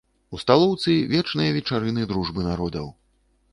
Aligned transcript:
У 0.35 0.37
сталоўцы 0.43 0.95
вечныя 1.13 1.53
вечарыны 1.59 2.09
дружбы 2.15 2.49
народаў. 2.51 2.91